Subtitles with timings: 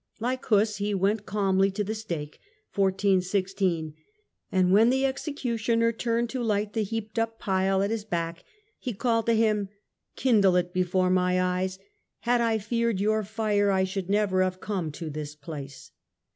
[0.19, 2.39] Like Huss he went calmly to the stake,
[2.75, 3.21] and
[4.73, 8.43] when the executioner turned to light the heaped up pile at his back,
[8.79, 9.69] he called to him:"
[10.15, 11.77] Kindle it before my eyes;
[12.21, 15.91] had I feared your fire, I should never have come to this place